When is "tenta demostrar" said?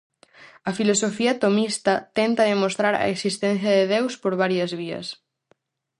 2.17-2.93